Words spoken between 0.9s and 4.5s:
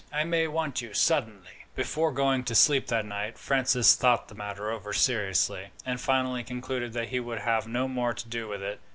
suddenly." Before going to sleep that night, Francis thought the